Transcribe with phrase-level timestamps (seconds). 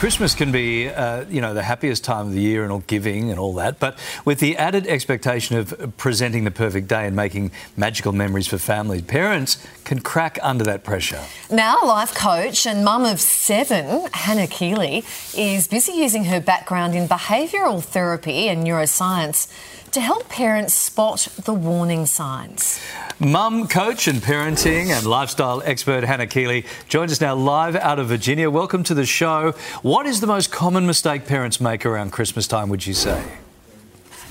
[0.00, 3.28] Christmas can be, uh, you know, the happiest time of the year and all giving
[3.28, 7.50] and all that, but with the added expectation of presenting the perfect day and making
[7.76, 11.22] magical memories for families, parents can crack under that pressure.
[11.50, 15.04] Now, life coach and mum of seven, Hannah Keeley,
[15.36, 19.52] is busy using her background in behavioural therapy and neuroscience
[19.90, 22.80] to help parents spot the warning signs.
[23.22, 28.08] Mum, coach, and parenting and lifestyle expert Hannah Keeley joins us now live out of
[28.08, 28.48] Virginia.
[28.48, 29.52] Welcome to the show.
[29.82, 33.22] What is the most common mistake parents make around Christmas time, would you say?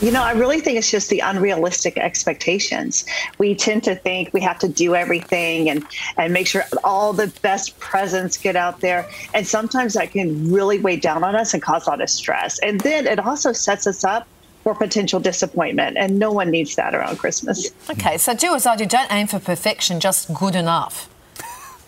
[0.00, 3.04] You know, I really think it's just the unrealistic expectations.
[3.38, 5.84] We tend to think we have to do everything and,
[6.16, 9.08] and make sure all the best presents get out there.
[9.34, 12.60] And sometimes that can really weigh down on us and cause a lot of stress.
[12.60, 14.28] And then it also sets us up
[14.66, 15.96] for potential disappointment.
[15.96, 17.70] And no one needs that around Christmas.
[17.88, 18.84] Okay, so do as I do.
[18.84, 21.08] Don't aim for perfection, just good enough.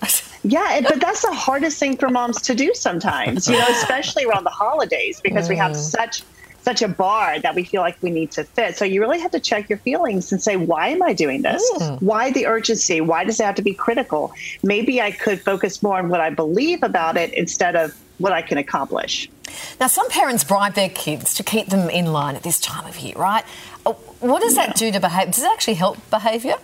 [0.44, 4.44] Yeah, but that's the hardest thing for moms to do sometimes, you know, especially around
[4.44, 6.22] the holidays because we have such
[6.68, 8.76] such a bar that we feel like we need to fit.
[8.76, 11.62] So you really have to check your feelings and say, why am I doing this?
[11.76, 12.02] Mm.
[12.02, 13.00] Why the urgency?
[13.00, 14.34] Why does it have to be critical?
[14.62, 18.42] Maybe I could focus more on what I believe about it instead of what I
[18.42, 19.30] can accomplish.
[19.80, 22.98] Now, some parents bribe their kids to keep them in line at this time of
[22.98, 23.44] year, right?
[23.86, 25.32] Uh, what does that do to behavior?
[25.32, 26.56] Does it actually help behavior?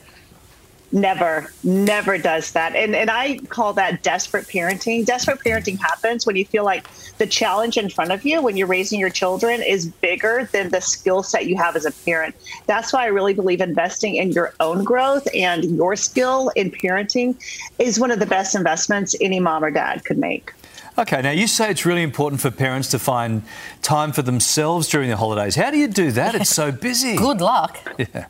[0.95, 2.77] Never, never does that.
[2.77, 5.05] And and I call that desperate parenting.
[5.05, 6.87] Desperate parenting happens when you feel like
[7.19, 10.81] the challenge in front of you when you're raising your children is bigger than the
[10.81, 12.37] skill set you have as a parent.
[12.67, 17.35] That's why I really believe investing in your own growth and your skill in parenting
[17.81, 20.53] is one of the best investments any mom or dad could make.
[20.97, 23.43] Okay, now you say it's really important for parents to find
[23.83, 25.57] time for themselves during the holidays.
[25.57, 26.37] How do you do that?
[26.37, 27.17] It's so busy.
[27.29, 27.79] Good luck.
[27.99, 28.27] Yeah.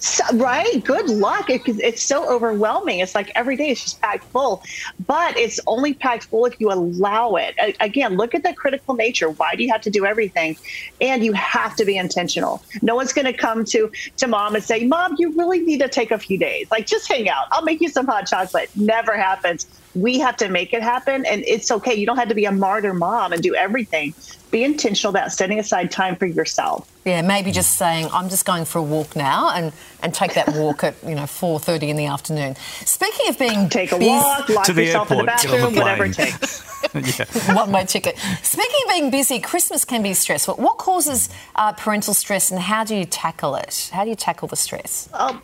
[0.00, 0.82] So, right?
[0.84, 1.50] Good luck.
[1.50, 3.00] It, it's so overwhelming.
[3.00, 4.62] It's like every day is just packed full,
[5.06, 7.56] but it's only packed full if you allow it.
[7.80, 9.30] Again, look at the critical nature.
[9.30, 10.56] Why do you have to do everything?
[11.00, 12.62] And you have to be intentional.
[12.80, 15.88] No one's going to come to to mom and say, "Mom, you really need to
[15.88, 16.70] take a few days.
[16.70, 17.46] Like, just hang out.
[17.50, 19.66] I'll make you some hot chocolate." Never happens.
[19.94, 21.94] We have to make it happen, and it's okay.
[21.94, 24.14] You don't have to be a martyr mom and do everything
[24.50, 26.88] be intentional about setting aside time for yourself.
[27.08, 30.54] Yeah, maybe just saying, I'm just going for a walk now and, and take that
[30.54, 32.54] walk at, you know, 4.30 in the afternoon.
[32.84, 36.12] Speaking of being Take a walk, lock yourself airport, in the bathroom, the whatever it
[36.12, 36.60] takes.
[37.48, 38.18] One-way ticket.
[38.42, 40.56] Speaking of being busy, Christmas can be stressful.
[40.56, 43.88] What causes uh, parental stress and how do you tackle it?
[43.90, 45.08] How do you tackle the stress?
[45.14, 45.42] Um,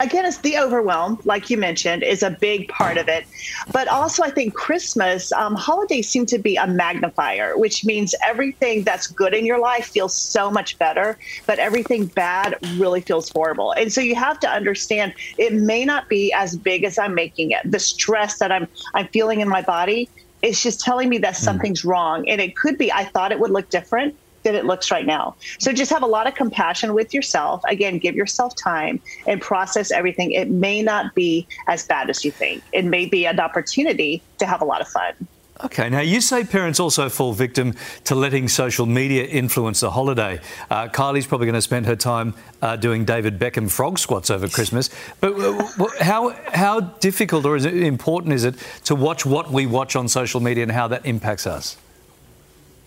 [0.00, 3.26] again, it's the overwhelm, like you mentioned, is a big part of it.
[3.70, 8.82] But also, I think Christmas, um, holidays seem to be a magnifier, which means everything
[8.82, 13.72] that's good in your life feels so much better, but everything bad really feels horrible.
[13.72, 17.52] And so you have to understand it may not be as big as I'm making
[17.52, 17.70] it.
[17.70, 20.08] The stress that I'm I'm feeling in my body
[20.42, 21.44] is just telling me that hmm.
[21.44, 22.28] something's wrong.
[22.28, 25.36] And it could be I thought it would look different that it looks right now.
[25.58, 27.62] So just have a lot of compassion with yourself.
[27.68, 30.32] Again, give yourself time and process everything.
[30.32, 32.62] It may not be as bad as you think.
[32.72, 35.14] It may be an opportunity to have a lot of fun.
[35.62, 37.74] Okay, now you say parents also fall victim
[38.04, 40.40] to letting social media influence the holiday.
[40.70, 44.48] Uh, Kylie's probably going to spend her time uh, doing David Beckham frog squats over
[44.48, 44.88] Christmas.
[45.20, 49.66] But uh, how how difficult or is it important is it to watch what we
[49.66, 51.76] watch on social media and how that impacts us?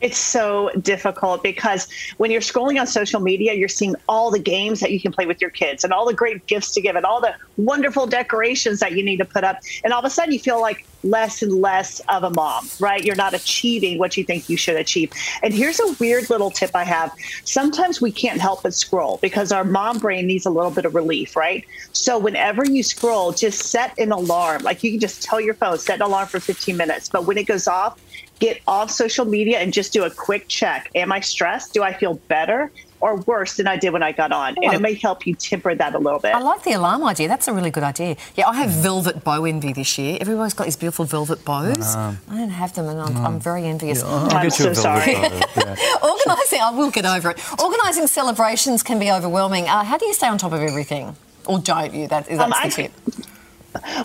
[0.03, 1.87] It's so difficult because
[2.17, 5.25] when you're scrolling on social media, you're seeing all the games that you can play
[5.25, 8.79] with your kids and all the great gifts to give and all the wonderful decorations
[8.81, 9.57] that you need to put up.
[9.81, 13.03] And all of a sudden, you feel like less and less of a mom, right?
[13.03, 15.11] You're not achieving what you think you should achieve.
[15.41, 17.13] And here's a weird little tip I have.
[17.43, 20.95] Sometimes we can't help but scroll because our mom brain needs a little bit of
[20.95, 21.65] relief, right?
[21.91, 24.63] So whenever you scroll, just set an alarm.
[24.63, 27.09] Like you can just tell your phone, set an alarm for 15 minutes.
[27.09, 27.99] But when it goes off,
[28.39, 30.89] get off social media and just do a quick check.
[30.95, 31.73] Am I stressed?
[31.73, 32.71] Do I feel better?
[33.03, 34.55] Or worse than I did when I got on.
[34.63, 36.33] And it may help you temper that a little bit.
[36.33, 37.27] I like the alarm idea.
[37.27, 38.15] That's a really good idea.
[38.37, 40.17] Yeah, I have velvet bow envy this year.
[40.21, 41.95] Everybody's got these beautiful velvet bows.
[41.97, 44.03] I don't have them, and I'm, I'm very envious.
[44.03, 45.15] Yeah, I'm so sorry.
[45.15, 47.61] Organising, I will get over it.
[47.61, 49.65] Organising celebrations can be overwhelming.
[49.65, 51.17] Uh, how do you stay on top of everything?
[51.45, 52.07] Or don't you?
[52.07, 52.91] That, that's um, the I, tip.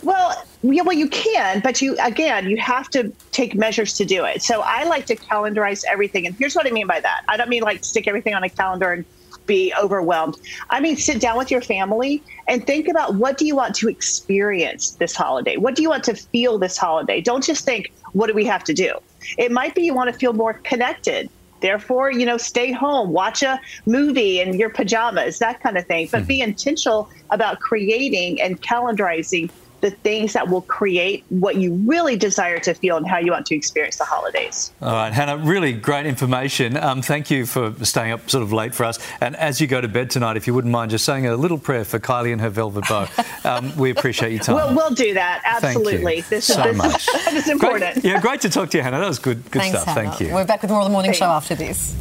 [0.03, 4.25] Well, yeah, well, you can, but you again, you have to take measures to do
[4.25, 4.43] it.
[4.43, 7.23] So I like to calendarize everything, and here's what I mean by that.
[7.29, 9.05] I don't mean like stick everything on a calendar and
[9.47, 10.37] be overwhelmed.
[10.71, 13.89] I mean, sit down with your family and think about what do you want to
[13.89, 15.57] experience this holiday?
[15.57, 17.21] What do you want to feel this holiday?
[17.21, 18.95] Don't just think, what do we have to do?
[19.37, 21.31] It might be you want to feel more connected.
[21.61, 26.09] Therefore, you know, stay home, watch a movie in your pajamas, that kind of thing.
[26.11, 26.29] But mm-hmm.
[26.29, 32.59] be intentional about creating and calendarizing the things that will create what you really desire
[32.61, 34.73] to feel and how you want to experience the holidays.
[34.83, 36.77] All right, Hannah, really great information.
[36.77, 38.99] Um, thank you for staying up sort of late for us.
[39.21, 41.59] And as you go to bed tonight, if you wouldn't mind just saying a little
[41.59, 43.07] prayer for Kylie and her velvet bow,
[43.45, 44.57] um, we appreciate your time.
[44.57, 45.43] We'll, we'll do that.
[45.45, 46.23] Absolutely.
[46.23, 47.95] This, so is, this, this is important.
[47.95, 49.01] Great, yeah, great to talk to you, Hannah.
[49.01, 49.95] That was good, good Thanks, stuff.
[49.95, 50.11] Hannah.
[50.11, 50.35] Thank you.
[50.35, 51.19] We're back with more of the morning Thanks.
[51.19, 51.95] show after this.